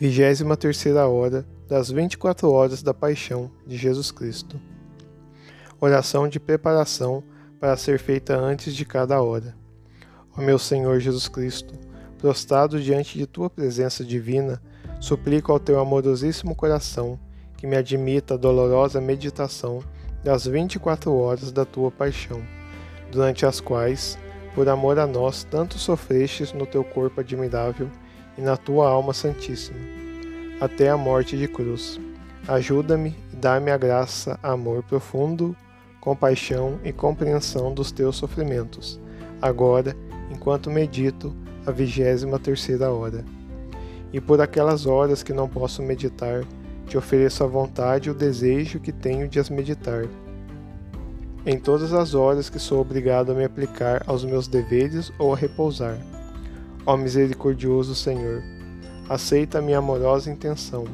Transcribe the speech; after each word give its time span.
Vigésima 0.00 0.56
terceira 0.56 1.06
hora 1.06 1.44
das 1.68 1.90
vinte 1.90 2.14
e 2.14 2.16
quatro 2.16 2.50
horas 2.50 2.82
da 2.82 2.94
paixão 2.94 3.50
de 3.66 3.76
Jesus 3.76 4.10
Cristo. 4.10 4.58
Oração 5.78 6.26
de 6.26 6.40
preparação 6.40 7.22
para 7.60 7.76
ser 7.76 7.98
feita 7.98 8.34
antes 8.34 8.74
de 8.74 8.86
cada 8.86 9.20
hora. 9.20 9.54
Ó 10.34 10.40
meu 10.40 10.58
Senhor 10.58 10.98
Jesus 11.00 11.28
Cristo, 11.28 11.74
prostrado 12.16 12.80
diante 12.80 13.18
de 13.18 13.26
tua 13.26 13.50
presença 13.50 14.02
divina, 14.02 14.62
suplico 15.00 15.52
ao 15.52 15.60
teu 15.60 15.78
amorosíssimo 15.78 16.54
coração 16.54 17.20
que 17.58 17.66
me 17.66 17.76
admita 17.76 18.32
a 18.32 18.38
dolorosa 18.38 19.02
meditação 19.02 19.82
das 20.24 20.46
vinte 20.46 20.76
e 20.76 20.78
quatro 20.78 21.12
horas 21.12 21.52
da 21.52 21.66
tua 21.66 21.90
paixão, 21.90 22.42
durante 23.12 23.44
as 23.44 23.60
quais, 23.60 24.18
por 24.54 24.66
amor 24.66 24.98
a 24.98 25.06
nós, 25.06 25.44
tanto 25.44 25.76
sofrestes 25.78 26.54
no 26.54 26.64
teu 26.64 26.82
corpo 26.82 27.20
admirável 27.20 27.90
e 28.38 28.40
na 28.40 28.56
tua 28.56 28.88
alma 28.88 29.12
santíssima, 29.12 29.76
até 30.60 30.90
a 30.90 30.96
morte 30.96 31.36
de 31.36 31.48
cruz. 31.48 32.00
Ajuda-me 32.46 33.16
e 33.32 33.36
dá-me 33.36 33.70
a 33.70 33.76
graça, 33.76 34.38
amor 34.42 34.82
profundo, 34.82 35.56
compaixão 36.00 36.78
e 36.84 36.92
compreensão 36.92 37.72
dos 37.72 37.92
teus 37.92 38.16
sofrimentos, 38.16 39.00
agora, 39.40 39.96
enquanto 40.30 40.70
medito 40.70 41.34
a 41.66 41.70
vigésima 41.70 42.38
terceira 42.38 42.90
hora. 42.90 43.24
E 44.12 44.20
por 44.20 44.40
aquelas 44.40 44.86
horas 44.86 45.22
que 45.22 45.32
não 45.32 45.48
posso 45.48 45.82
meditar, 45.82 46.44
te 46.86 46.98
ofereço 46.98 47.44
a 47.44 47.46
vontade 47.46 48.10
o 48.10 48.14
desejo 48.14 48.80
que 48.80 48.92
tenho 48.92 49.28
de 49.28 49.38
as 49.38 49.50
meditar. 49.50 50.06
Em 51.46 51.58
todas 51.58 51.92
as 51.92 52.14
horas 52.14 52.50
que 52.50 52.58
sou 52.58 52.80
obrigado 52.80 53.32
a 53.32 53.34
me 53.34 53.44
aplicar 53.44 54.02
aos 54.06 54.24
meus 54.24 54.48
deveres 54.48 55.12
ou 55.18 55.32
a 55.32 55.36
repousar 55.36 55.98
Ó 56.86 56.96
misericordioso 56.96 57.94
Senhor, 57.94 58.42
aceita 59.10 59.58
a 59.58 59.60
minha 59.60 59.78
amorosa 59.78 60.30
intenção 60.30 60.84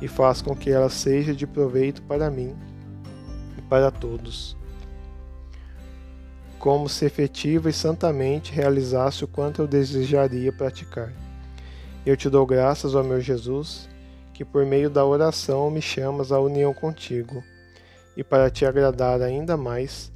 e 0.00 0.08
faz 0.08 0.40
com 0.40 0.56
que 0.56 0.70
ela 0.70 0.88
seja 0.88 1.34
de 1.34 1.46
proveito 1.46 2.00
para 2.00 2.30
mim 2.30 2.56
e 3.58 3.60
para 3.60 3.90
todos. 3.90 4.56
Como 6.58 6.88
se 6.88 7.04
efetiva 7.04 7.68
e 7.68 7.72
santamente 7.74 8.54
realizasse 8.54 9.22
o 9.22 9.28
quanto 9.28 9.60
eu 9.60 9.68
desejaria 9.68 10.50
praticar. 10.50 11.12
Eu 12.06 12.16
te 12.16 12.30
dou 12.30 12.46
graças, 12.46 12.94
ó 12.94 13.02
meu 13.02 13.20
Jesus, 13.20 13.86
que 14.32 14.46
por 14.46 14.64
meio 14.64 14.88
da 14.88 15.04
oração 15.04 15.70
me 15.70 15.82
chamas 15.82 16.32
à 16.32 16.40
união 16.40 16.72
contigo, 16.72 17.44
e 18.16 18.24
para 18.24 18.48
te 18.48 18.64
agradar 18.64 19.20
ainda 19.20 19.58
mais, 19.58 20.10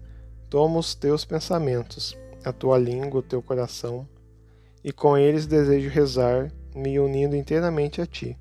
toma 0.49 0.79
os 0.79 0.95
teus 0.95 1.23
pensamentos, 1.23 2.17
a 2.43 2.51
tua 2.51 2.79
língua, 2.79 3.21
o 3.21 3.23
teu 3.23 3.43
coração, 3.43 4.09
e 4.83 4.91
com 4.91 5.19
eles 5.19 5.47
desejo 5.47 5.91
rezar, 5.91 6.51
me 6.75 6.99
unindo 6.99 7.37
inteiramente 7.37 8.01
a 8.01 8.07
Ti, 8.07 8.37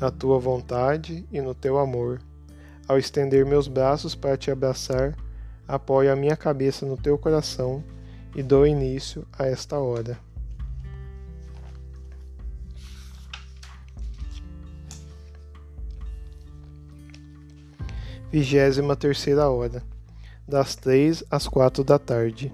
na 0.00 0.10
Tua 0.10 0.38
vontade 0.38 1.26
e 1.30 1.40
no 1.40 1.54
Teu 1.54 1.78
amor. 1.78 2.20
Ao 2.88 2.98
estender 2.98 3.46
meus 3.46 3.68
braços 3.68 4.14
para 4.14 4.36
te 4.36 4.50
abraçar, 4.50 5.16
apoio 5.66 6.12
a 6.12 6.16
minha 6.16 6.36
cabeça 6.36 6.84
no 6.84 6.96
Teu 6.96 7.16
coração 7.16 7.82
e 8.34 8.42
dou 8.42 8.66
início 8.66 9.26
a 9.38 9.46
esta 9.46 9.78
hora. 9.78 10.18
Vigésima 18.30 18.96
terceira 18.96 19.50
hora, 19.50 19.82
das 20.48 20.74
três 20.74 21.22
às 21.30 21.46
quatro 21.46 21.84
da 21.84 21.98
tarde. 21.98 22.50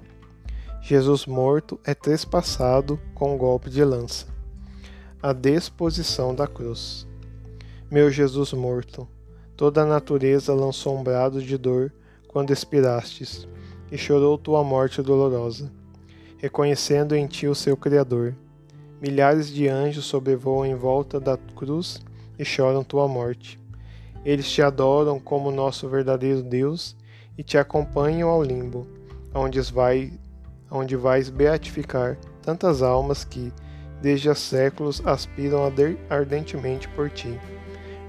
Jesus 0.83 1.27
morto 1.27 1.79
é 1.85 1.95
trespassado 1.95 2.99
com 3.15 3.35
um 3.35 3.39
golpe 3.39 3.71
de 3.71 3.85
lança. 3.85 4.38
A 5.21 5.33
disposição 5.33 6.33
da 6.33 6.47
cruz. 6.47 7.05
Meu 7.91 8.09
Jesus 8.09 8.53
morto, 8.53 9.09
toda 9.57 9.83
a 9.83 9.85
natureza 9.85 10.55
lançou 10.55 10.97
um 10.97 11.03
brado 11.03 11.43
de 11.43 11.59
dor 11.59 11.93
quando 12.29 12.53
expirastes, 12.53 13.49
e 13.91 13.99
chorou 13.99 14.39
tua 14.39 14.63
morte 14.63 15.03
dolorosa, 15.03 15.73
reconhecendo 16.37 17.17
em 17.17 17.27
ti 17.27 17.49
o 17.49 17.55
seu 17.55 17.77
Criador. 17.77 18.33
Milhares 19.03 19.49
de 19.49 19.67
anjos 19.67 20.05
sobrevoam 20.05 20.65
em 20.65 20.77
volta 20.77 21.19
da 21.19 21.37
cruz 21.37 22.01
e 22.39 22.45
choram 22.45 22.85
tua 22.85 23.09
morte. 23.09 23.59
Eles 24.25 24.49
te 24.49 24.63
adoram 24.63 25.19
como 25.19 25.51
nosso 25.51 25.89
verdadeiro 25.89 26.45
Deus 26.45 26.97
e 27.37 27.43
te 27.43 27.59
acompanham 27.59 28.29
ao 28.29 28.41
limbo, 28.41 28.87
onde 29.35 29.61
vai 29.63 30.13
onde 30.71 30.95
vais 30.95 31.29
beatificar 31.29 32.17
tantas 32.41 32.83
almas 32.83 33.25
que, 33.25 33.53
desde 34.01 34.29
há 34.31 34.35
séculos, 34.35 35.03
aspiram 35.05 35.61
ardentemente 36.09 36.89
por 36.89 37.11
ti. 37.11 37.39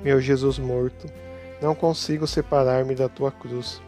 Meu 0.03 0.21
Jesus 0.21 0.57
morto, 0.59 1.07
não 1.61 1.75
consigo 1.75 2.25
separar-me 2.25 2.95
da 2.95 3.09
tua 3.09 3.31
cruz, 3.31 3.81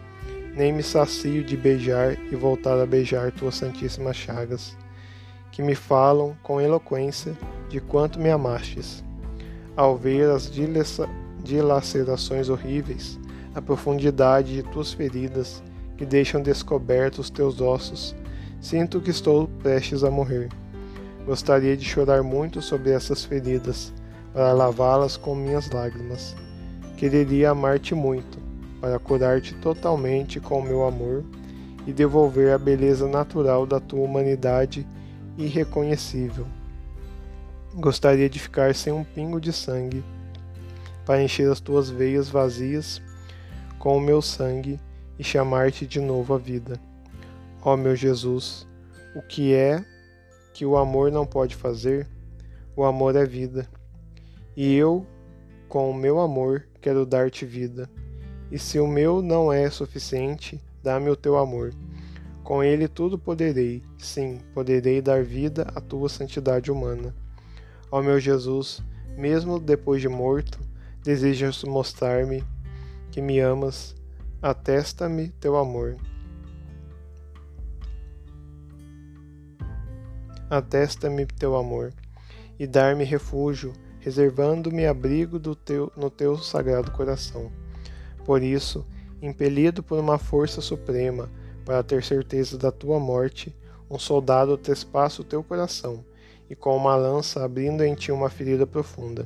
nem 0.56 0.74
me 0.74 0.84
sacio 0.84 1.44
de 1.44 1.56
beijar 1.56 2.18
e 2.32 2.36
voltar 2.36 2.80
a 2.80 2.86
beijar 2.86 3.32
tuas 3.32 3.56
santíssimas 3.56 4.16
chagas, 4.16 4.76
que 5.52 5.62
me 5.62 5.76
falam 5.76 6.36
com 6.44 6.60
eloquência 6.60 7.38
de 7.70 7.80
quanto 7.80 8.20
me 8.20 8.30
amastes. 8.30 9.04
Ao 9.76 9.98
ver 9.98 10.30
as 10.30 10.52
dilacerações 11.44 12.50
horríveis, 12.50 13.20
a 13.56 13.62
profundidade 13.62 14.56
de 14.56 14.64
tuas 14.64 14.92
feridas, 14.92 15.64
que 15.98 16.06
deixam 16.06 16.42
descobertos 16.42 17.30
teus 17.30 17.62
ossos, 17.62 18.16
Sinto 18.62 19.02
que 19.02 19.10
estou 19.10 19.48
prestes 19.48 20.04
a 20.04 20.12
morrer. 20.12 20.48
Gostaria 21.26 21.78
de 21.78 21.86
chorar 21.86 22.24
muito 22.24 22.62
sobre 22.62 22.92
essas 22.92 23.24
feridas, 23.24 23.94
para 24.34 24.54
lavá-las 24.54 25.18
com 25.18 25.36
minhas 25.36 25.70
lágrimas. 25.70 26.36
Quereria 26.98 27.52
amar-te 27.52 27.94
muito, 27.94 28.40
para 28.80 28.98
curar-te 28.98 29.54
totalmente 29.56 30.40
com 30.40 30.60
o 30.60 30.64
meu 30.64 30.84
amor 30.86 31.24
e 31.86 31.94
devolver 31.94 32.54
a 32.54 32.58
beleza 32.58 33.08
natural 33.08 33.66
da 33.66 33.80
tua 33.80 34.02
humanidade 34.02 34.88
irreconhecível. 35.38 36.48
Gostaria 37.76 38.30
de 38.30 38.40
ficar 38.40 38.74
sem 38.74 38.92
um 38.92 39.04
pingo 39.04 39.40
de 39.40 39.54
sangue, 39.54 40.04
para 41.06 41.24
encher 41.24 41.50
as 41.52 41.60
tuas 41.60 41.90
veias 41.90 42.30
vazias 42.30 43.02
com 43.78 43.98
o 43.98 44.02
meu 44.02 44.22
sangue 44.22 44.80
e 45.18 45.24
chamar-te 45.24 45.86
de 45.86 46.00
novo 46.00 46.34
à 46.34 46.38
vida. 46.38 46.80
Ó 47.64 47.78
meu 47.78 47.96
Jesus, 47.96 48.68
o 49.16 49.22
que 49.22 49.54
é 49.54 49.84
que 50.54 50.66
o 50.66 50.78
amor 50.78 51.12
não 51.12 51.26
pode 51.26 51.56
fazer? 51.56 52.08
O 52.76 52.84
amor 52.84 53.16
é 53.16 53.26
vida. 53.26 53.68
E 54.56 54.76
eu, 54.76 55.06
com 55.68 55.90
o 55.90 55.94
meu 55.94 56.20
amor, 56.20 56.68
quero 56.82 57.06
dar-te 57.06 57.46
vida. 57.46 57.90
E 58.52 58.60
se 58.60 58.80
o 58.80 58.88
meu 58.88 59.22
não 59.22 59.52
é 59.52 59.70
suficiente, 59.70 60.62
dá-me 60.84 61.10
o 61.10 61.16
teu 61.16 61.38
amor. 61.38 61.74
Com 62.44 62.64
ele 62.64 62.88
tudo 62.88 63.18
poderei, 63.18 63.82
sim, 63.98 64.40
poderei 64.54 65.02
dar 65.02 65.24
vida 65.24 65.68
à 65.74 65.80
tua 65.80 66.10
santidade 66.10 66.72
humana. 66.72 67.16
Ó 67.90 68.02
meu 68.02 68.20
Jesus, 68.20 68.84
mesmo 69.16 69.60
depois 69.60 70.02
de 70.02 70.10
morto, 70.10 70.60
desejas 71.04 71.64
mostrar-me 71.64 72.44
que 73.12 73.22
me 73.22 73.40
amas, 73.40 73.96
atesta-me 74.42 75.30
teu 75.40 75.56
amor. 75.56 75.98
Atesta-me 80.52 81.26
teu 81.26 81.56
amor, 81.56 81.94
e 82.60 82.68
dar-me 82.68 83.06
refúgio, 83.06 83.72
reservando-me 84.02 84.86
abrigo 84.86 85.40
teu, 85.56 85.90
no 85.96 86.10
teu 86.10 86.38
sagrado 86.38 86.92
coração. 86.92 87.50
Por 88.26 88.44
isso, 88.44 88.86
impelido 89.22 89.82
por 89.82 89.98
uma 89.98 90.18
força 90.18 90.60
suprema, 90.60 91.30
para 91.64 91.82
ter 91.82 92.04
certeza 92.04 92.58
da 92.58 92.70
tua 92.70 93.00
morte, 93.00 93.56
um 93.90 93.98
soldado 93.98 94.58
trespassa 94.58 95.22
o 95.22 95.26
teu 95.26 95.42
coração, 95.42 96.04
e 96.50 96.56
com 96.56 96.76
uma 96.76 96.98
lança 96.98 97.46
abrindo 97.46 97.82
em 97.86 97.96
ti 97.96 98.12
uma 98.12 98.30
ferida 98.30 98.68
profunda. 98.68 99.26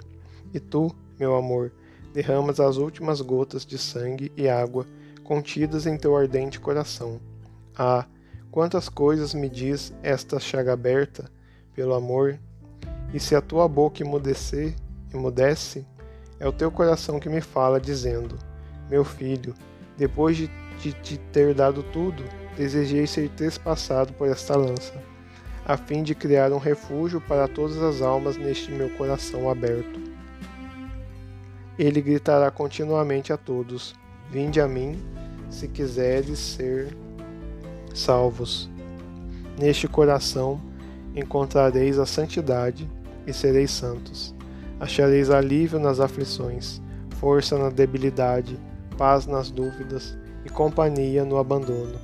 E 0.54 0.60
tu, 0.60 0.96
meu 1.20 1.36
amor, 1.36 1.72
derramas 2.14 2.60
as 2.60 2.78
últimas 2.78 3.20
gotas 3.20 3.66
de 3.66 3.80
sangue 3.80 4.32
e 4.38 4.48
água 4.48 4.86
contidas 5.24 5.88
em 5.88 5.98
teu 5.98 6.16
ardente 6.16 6.60
coração. 6.60 7.20
Ah, 7.76 8.06
Quantas 8.56 8.88
coisas 8.88 9.34
me 9.34 9.50
diz 9.50 9.94
esta 10.02 10.40
chaga 10.40 10.72
aberta 10.72 11.30
pelo 11.74 11.94
amor, 11.94 12.40
e 13.14 13.20
se 13.20 13.36
a 13.36 13.42
tua 13.42 13.68
boca 13.68 14.02
emudecer, 14.02 14.74
emudece, 15.14 15.86
é 16.40 16.48
o 16.48 16.54
teu 16.54 16.72
coração 16.72 17.20
que 17.20 17.28
me 17.28 17.42
fala, 17.42 17.82
dizendo: 17.82 18.40
Meu 18.90 19.04
filho, 19.04 19.54
depois 19.98 20.38
de 20.38 20.50
te 20.80 21.18
ter 21.34 21.54
dado 21.54 21.84
tudo, 21.84 22.24
desejei 22.56 23.06
ser 23.06 23.28
trespassado 23.32 24.14
por 24.14 24.30
esta 24.30 24.56
lança, 24.56 25.04
a 25.66 25.76
fim 25.76 26.02
de 26.02 26.16
criar 26.16 26.54
um 26.54 26.58
refúgio 26.58 27.20
para 27.20 27.50
todas 27.50 27.84
as 27.84 28.02
almas 28.02 28.38
neste 28.38 28.72
meu 28.72 28.90
coração 28.92 29.50
aberto. 29.50 30.00
Ele 31.78 32.02
gritará 32.02 32.50
continuamente 32.50 33.34
a 33.34 33.38
todos: 33.38 33.94
Vinde 34.32 34.62
a 34.62 34.68
mim, 34.68 34.98
se 35.50 35.68
quiseres 35.68 36.40
ser 36.40 36.96
salvos. 37.96 38.70
Neste 39.58 39.88
coração 39.88 40.60
encontrareis 41.16 41.98
a 41.98 42.06
santidade 42.06 42.90
e 43.26 43.34
sereis 43.34 43.72
santos. 43.72 44.36
Achareis 44.80 45.30
alívio 45.30 45.80
nas 45.80 46.00
aflições, 46.00 46.82
força 47.20 47.58
na 47.58 47.70
debilidade, 47.70 48.60
paz 48.98 49.26
nas 49.26 49.50
dúvidas 49.50 50.18
e 50.44 50.50
companhia 50.50 51.24
no 51.24 51.38
abandono. 51.38 51.96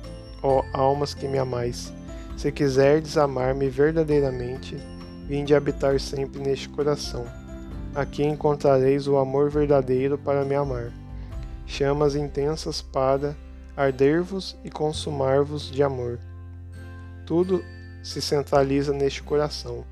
Ó 0.42 0.62
almas 0.72 1.12
que 1.14 1.28
me 1.28 1.38
amais, 1.38 1.92
se 2.36 2.50
quiserdes 2.50 3.16
amar-me 3.16 3.68
verdadeiramente, 3.68 4.76
vinde 5.28 5.54
habitar 5.54 6.00
sempre 6.00 6.40
neste 6.40 6.68
coração. 6.70 7.24
Aqui 7.94 8.24
encontrareis 8.24 9.06
o 9.06 9.18
amor 9.18 9.50
verdadeiro 9.50 10.16
para 10.16 10.44
me 10.44 10.54
amar. 10.54 10.90
Chamas 11.66 12.16
intensas 12.16 12.80
para 12.80 13.36
arder-vos 13.76 14.56
e 14.64 14.70
consumar-vos 14.70 15.70
de 15.70 15.82
amor. 15.82 16.18
Tudo 17.26 17.64
se 18.02 18.20
centraliza 18.20 18.92
neste 18.92 19.22
coração. 19.22 19.84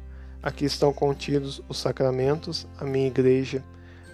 Aqui 0.43 0.65
estão 0.65 0.93
contidos 0.93 1.63
os 1.69 1.79
sacramentos, 1.79 2.67
a 2.79 2.85
minha 2.85 3.07
igreja, 3.07 3.63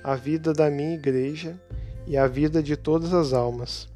a 0.02 0.14
vida 0.14 0.52
da 0.52 0.70
minha 0.70 0.94
igreja 0.94 1.60
e 2.06 2.16
a 2.16 2.26
vida 2.26 2.62
de 2.62 2.76
todas 2.76 3.12
as 3.12 3.32
almas. 3.32 3.88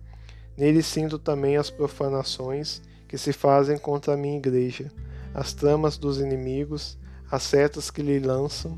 Nele 0.57 0.83
sinto 0.83 1.19
também 1.19 1.57
as 1.57 1.71
profanações 1.71 2.83
que 3.09 3.19
se 3.19 3.33
fazem 3.33 3.79
contra 3.79 4.15
a 4.15 4.17
minha 4.17 4.37
igreja, 4.37 4.91
as 5.35 5.53
tramas 5.53 5.97
dos 5.97 6.19
inimigos, 6.21 6.99
as 7.31 7.43
setas 7.43 7.91
que 7.91 8.03
lhe 8.03 8.19
lançam, 8.19 8.77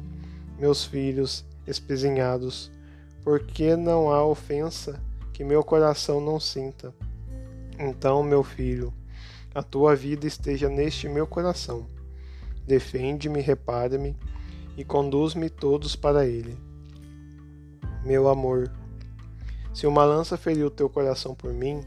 meus 0.58 0.84
filhos 0.84 1.44
espezinhados, 1.66 2.70
porque 3.24 3.76
não 3.76 4.10
há 4.10 4.24
ofensa 4.24 5.00
que 5.32 5.44
meu 5.44 5.64
coração 5.64 6.20
não 6.20 6.38
sinta. 6.38 6.94
Então, 7.78 8.22
meu 8.22 8.42
filho, 8.42 8.92
a 9.54 9.62
tua 9.62 9.96
vida 9.96 10.26
esteja 10.26 10.68
neste 10.68 11.08
meu 11.08 11.26
coração. 11.26 11.86
Defende-me, 12.66 13.40
repara-me 13.40 14.16
e 14.76 14.84
conduz-me 14.84 15.50
todos 15.50 15.96
para 15.96 16.26
ele. 16.26 16.56
Meu 18.04 18.28
amor, 18.28 18.70
se 19.72 19.86
uma 19.86 20.04
lança 20.04 20.36
feriu 20.36 20.70
teu 20.70 20.88
coração 20.88 21.34
por 21.34 21.52
mim, 21.52 21.82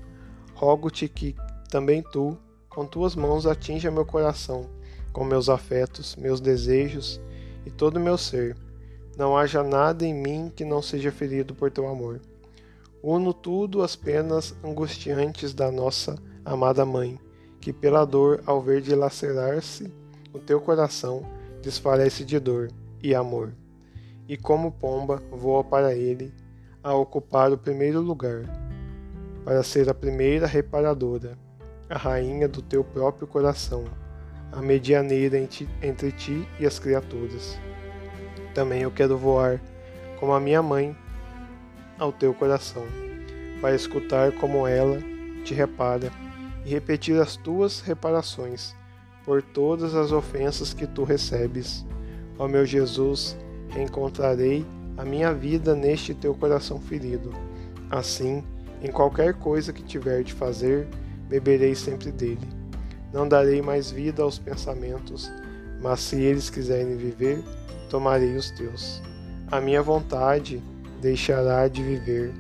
rogo-te 0.54 1.08
que 1.08 1.36
também 1.70 2.02
tu, 2.02 2.38
com 2.70 2.86
tuas 2.86 3.16
mãos, 3.16 3.46
atinja 3.46 3.92
meu 3.92 4.06
coração, 4.06 4.70
com 5.14 5.24
meus 5.24 5.50
afetos, 5.50 6.16
meus 6.16 6.42
desejos 6.42 7.22
e 7.66 7.72
todo 7.72 7.98
o 7.98 8.02
meu 8.02 8.18
ser. 8.18 8.56
Não 9.18 9.38
haja 9.38 9.64
nada 9.64 10.06
em 10.06 10.14
mim 10.14 10.52
que 10.54 10.66
não 10.66 10.82
seja 10.82 11.12
ferido 11.12 11.56
por 11.56 11.72
teu 11.72 11.88
amor. 11.88 12.20
Uno 13.08 13.36
tudo 13.36 13.84
às 13.84 13.96
penas 13.96 14.56
angustiantes 14.64 15.54
da 15.54 15.72
nossa 15.72 16.18
amada 16.44 16.84
mãe, 16.84 17.20
que 17.62 17.72
pela 17.72 18.04
dor, 18.04 18.42
ao 18.48 18.60
ver 18.60 18.82
dilacerar-se 18.82 19.94
o 20.34 20.40
teu 20.40 20.60
coração, 20.60 21.24
desfalece 21.62 22.26
de 22.26 22.40
dor 22.40 22.72
e 23.04 23.14
amor. 23.14 23.54
E 24.28 24.36
como 24.36 24.72
pomba 24.72 25.22
voa 25.32 25.64
para 25.64 25.94
ele, 25.94 26.34
a 26.82 26.96
ocupar 26.96 27.52
o 27.52 27.58
primeiro 27.60 28.02
lugar, 28.02 28.42
para 29.44 29.62
ser 29.62 29.88
a 29.88 29.94
primeira 29.94 30.48
reparadora, 30.48 31.38
a 31.88 32.00
rainha 32.00 32.48
do 32.48 32.64
teu 32.64 32.84
próprio 32.84 33.28
coração, 33.28 33.84
a 34.52 34.64
medianeira 34.64 35.38
entre 35.38 36.12
ti 36.12 36.50
e 36.60 36.66
as 36.66 36.80
criaturas. 36.80 37.56
Também 38.56 38.82
eu 38.82 38.90
quero 38.90 39.16
voar, 39.16 39.62
como 40.20 40.34
a 40.34 40.40
minha 40.40 40.64
mãe, 40.64 40.98
ao 41.98 42.12
teu 42.12 42.34
coração, 42.34 42.84
para 43.62 43.76
escutar 43.76 44.32
como 44.34 44.68
ela 44.68 45.00
te 45.44 45.54
repara 45.54 46.12
e 46.66 46.70
repetir 46.70 47.20
as 47.20 47.36
tuas 47.36 47.80
reparações 47.82 48.76
por 49.24 49.42
todas 49.42 49.96
as 49.96 50.12
ofensas 50.12 50.74
que 50.74 50.86
tu 50.86 51.04
recebes. 51.04 51.86
Ó 52.38 52.48
meu 52.48 52.66
Jesus, 52.66 53.38
reencontrarei 53.70 54.66
a 54.98 55.04
minha 55.04 55.34
vida 55.34 55.76
neste 55.76 56.14
teu 56.14 56.34
coração 56.34 56.80
ferido. 56.80 57.34
Assim, 57.90 58.44
em 58.82 58.92
qualquer 58.92 59.34
coisa 59.34 59.74
que 59.74 59.84
tiver 59.84 60.24
de 60.24 60.34
fazer, 60.34 60.88
beberei 61.28 61.76
sempre 61.76 62.12
dele. 62.12 62.48
Não 63.12 63.28
darei 63.28 63.62
mais 63.62 63.90
vida 63.90 64.22
aos 64.22 64.38
pensamentos, 64.38 65.32
mas 65.82 66.02
se 66.02 66.18
eles 66.18 66.50
quiserem 66.50 66.96
viver, 66.98 67.44
tomarei 67.90 68.36
os 68.36 68.52
teus. 68.52 69.02
A 69.52 69.62
minha 69.62 69.82
vontade 69.82 70.62
deixará 71.06 71.68
de 71.68 71.84
viver, 71.84 72.34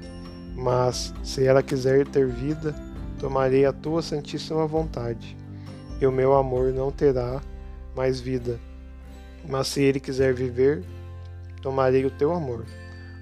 mas 0.55 1.13
se 1.23 1.45
ela 1.45 1.61
quiser 1.61 2.07
ter 2.07 2.25
vida, 2.25 2.73
tomarei 3.19 3.63
a 3.63 3.71
tua 3.71 4.01
santíssima 4.01 4.65
vontade, 4.65 5.37
e 6.01 6.07
o 6.07 6.11
meu 6.11 6.33
amor 6.33 6.73
não 6.73 6.91
terá 6.91 7.43
mais 7.95 8.19
vida. 8.19 8.59
Mas 9.47 9.67
se 9.67 9.83
ele 9.83 9.99
quiser 9.99 10.33
viver, 10.33 10.83
tomarei 11.61 12.07
o 12.07 12.09
teu 12.09 12.33
amor. 12.33 12.65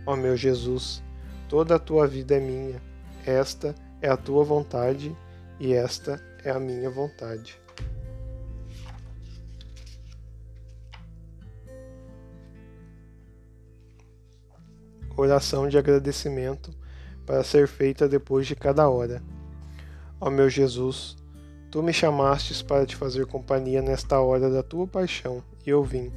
Ó 0.06 0.16
meu 0.16 0.38
Jesus, 0.38 1.04
toda 1.50 1.75
a 1.75 1.80
tua 1.80 2.07
vida 2.07 2.36
é 2.36 2.39
minha, 2.39 2.81
esta 3.25 3.75
é 4.01 4.07
a 4.07 4.16
tua 4.16 4.46
vontade 4.46 5.13
e 5.60 5.74
esta 5.74 6.24
é 6.42 6.51
a 6.51 6.60
minha 6.60 6.89
vontade. 6.89 7.62
Oração 15.15 15.68
de 15.68 15.77
agradecimento 15.77 16.71
para 17.25 17.44
ser 17.44 17.68
feita 17.68 18.10
depois 18.10 18.48
de 18.48 18.56
cada 18.56 18.89
hora. 18.89 19.21
Ó 20.19 20.30
meu 20.30 20.50
Jesus, 20.50 21.15
tu 21.69 21.83
me 21.83 21.94
chamastes 21.94 22.62
para 22.62 22.86
te 22.86 22.95
fazer 22.95 23.27
companhia 23.27 23.81
nesta 23.81 24.19
hora 24.19 24.50
da 24.50 24.63
tua 24.63 24.88
paixão, 24.88 25.44
e 25.65 25.69
eu 25.69 25.83
vim. 25.83 26.12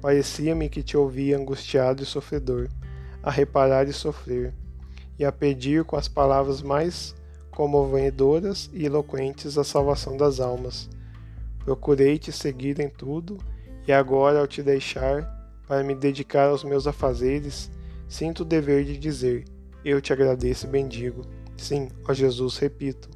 Parecia-me 0.00 0.68
que 0.68 0.82
te 0.82 0.96
ouvia 0.96 1.38
angustiado 1.38 2.02
e 2.02 2.06
sofredor, 2.06 2.68
a 3.22 3.30
reparar 3.30 3.88
e 3.88 3.92
sofrer, 3.92 4.52
e 5.18 5.24
a 5.24 5.30
pedir 5.30 5.84
com 5.84 5.96
as 5.96 6.08
palavras 6.08 6.62
mais 6.62 7.14
comovedoras 7.50 8.68
e 8.72 8.84
eloquentes 8.84 9.56
a 9.56 9.64
salvação 9.64 10.16
das 10.16 10.40
almas. 10.40 10.90
Procurei 11.64 12.18
te 12.18 12.32
seguir 12.32 12.80
em 12.80 12.88
tudo, 12.88 13.38
e 13.86 13.92
agora, 13.92 14.40
ao 14.40 14.46
te 14.46 14.62
deixar, 14.62 15.32
para 15.66 15.82
me 15.82 15.94
dedicar 15.94 16.48
aos 16.48 16.64
meus 16.64 16.86
afazeres, 16.86 17.70
sinto 18.08 18.40
o 18.40 18.44
dever 18.44 18.84
de 18.84 18.96
dizer: 18.96 19.44
Eu 19.84 20.00
te 20.00 20.12
agradeço 20.12 20.66
e 20.66 20.70
bendigo. 20.70 21.22
Sim, 21.56 21.88
ó 22.06 22.12
Jesus, 22.12 22.58
repito, 22.58 23.08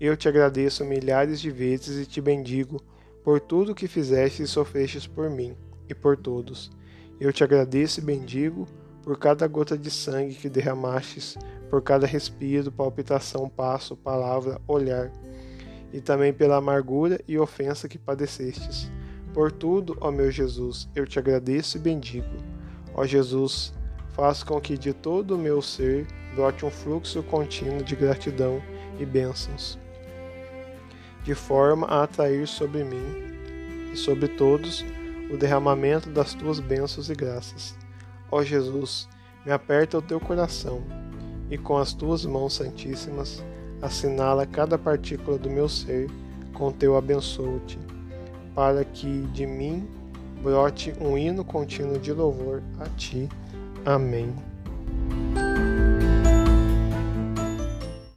eu 0.00 0.16
te 0.16 0.28
agradeço 0.28 0.84
milhares 0.84 1.40
de 1.40 1.50
vezes 1.50 2.02
e 2.02 2.06
te 2.06 2.20
bendigo 2.20 2.80
por 3.24 3.40
tudo 3.40 3.74
que 3.74 3.88
fizeste 3.88 4.42
e 4.42 4.46
sofrestes 4.46 5.06
por 5.06 5.30
mim 5.30 5.56
e 5.88 5.94
por 5.94 6.16
todos. 6.16 6.70
Eu 7.18 7.32
te 7.32 7.42
agradeço 7.42 8.00
e 8.00 8.02
bendigo 8.02 8.66
por 9.02 9.18
cada 9.18 9.46
gota 9.46 9.78
de 9.78 9.90
sangue 9.90 10.34
que 10.34 10.48
derramastes, 10.48 11.38
por 11.70 11.80
cada 11.80 12.06
respiro, 12.06 12.72
palpitação, 12.72 13.48
passo, 13.48 13.96
palavra, 13.96 14.60
olhar, 14.66 15.10
e 15.92 16.00
também 16.00 16.32
pela 16.32 16.56
amargura 16.56 17.20
e 17.26 17.38
ofensa 17.38 17.88
que 17.88 17.98
padecestes. 17.98 18.90
Por 19.32 19.50
tudo, 19.52 19.96
ó 20.00 20.10
meu 20.10 20.30
Jesus, 20.30 20.88
eu 20.94 21.06
te 21.06 21.18
agradeço 21.18 21.76
e 21.76 21.80
bendigo. 21.80 22.36
Ó 22.94 23.06
Jesus, 23.06 23.72
faz 24.16 24.42
com 24.42 24.60
que 24.60 24.76
de 24.76 24.92
todo 24.92 25.36
o 25.36 25.38
meu 25.38 25.62
ser 25.62 26.06
brote 26.34 26.64
um 26.64 26.70
fluxo 26.70 27.22
contínuo 27.22 27.84
de 27.84 27.94
gratidão 27.94 28.60
e 28.98 29.06
bênçãos 29.06 29.78
de 31.26 31.34
forma 31.34 31.88
a 31.88 32.04
atrair 32.04 32.46
sobre 32.46 32.84
mim 32.84 33.90
e 33.92 33.96
sobre 33.96 34.28
todos 34.28 34.84
o 35.28 35.36
derramamento 35.36 36.08
das 36.08 36.32
tuas 36.32 36.60
bênçãos 36.60 37.10
e 37.10 37.14
graças. 37.14 37.76
Ó 38.30 38.44
Jesus, 38.44 39.08
me 39.44 39.50
aperta 39.50 39.98
o 39.98 40.02
teu 40.02 40.20
coração 40.20 40.84
e 41.50 41.58
com 41.58 41.76
as 41.76 41.92
tuas 41.92 42.24
mãos 42.24 42.54
santíssimas 42.54 43.44
assinala 43.82 44.46
cada 44.46 44.78
partícula 44.78 45.36
do 45.36 45.50
meu 45.50 45.68
ser 45.68 46.08
com 46.54 46.70
teu 46.70 46.96
abençoo-te, 46.96 47.76
para 48.54 48.84
que 48.84 49.22
de 49.32 49.46
mim 49.46 49.88
brote 50.44 50.94
um 51.00 51.18
hino 51.18 51.44
contínuo 51.44 51.98
de 51.98 52.12
louvor 52.12 52.62
a 52.78 52.88
ti. 52.90 53.28
Amém. 53.86 54.55